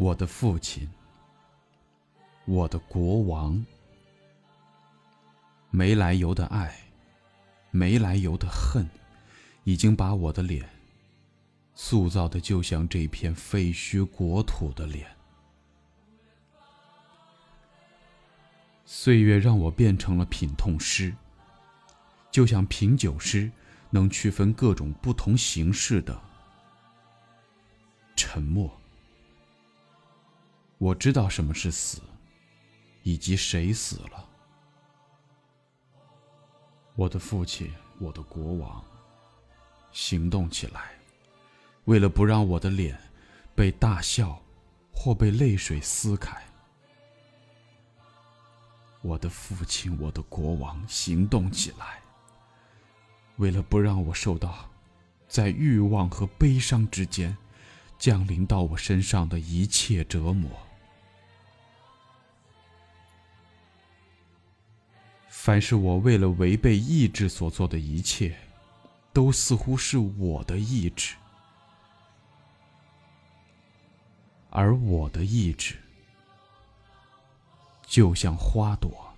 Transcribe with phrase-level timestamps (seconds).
[0.00, 0.88] 我的父亲，
[2.46, 3.62] 我的国王，
[5.68, 6.74] 没来由的爱，
[7.70, 8.88] 没来由的恨，
[9.64, 10.66] 已经把我的脸
[11.74, 15.06] 塑造的就像这片废墟国土的脸。
[18.86, 21.14] 岁月让我变成了品痛师，
[22.30, 23.52] 就像品酒师
[23.90, 26.18] 能区分各种不同形式的
[28.16, 28.79] 沉默。
[30.80, 32.00] 我知道什么是死，
[33.02, 34.26] 以及谁死了。
[36.94, 38.82] 我的父亲，我的国王，
[39.92, 40.92] 行动起来，
[41.84, 42.98] 为了不让我的脸
[43.54, 44.40] 被大笑
[44.90, 46.34] 或被泪水撕开。
[49.02, 52.00] 我的父亲，我的国王，行动起来，
[53.36, 54.70] 为了不让我受到
[55.28, 57.36] 在欲望和悲伤之间
[57.98, 60.50] 降临到我身上的一切折磨。
[65.50, 68.36] 凡是我为了违背意志所做的一切，
[69.12, 71.16] 都似乎是我的意志，
[74.48, 75.74] 而我的意志
[77.84, 79.09] 就像花朵。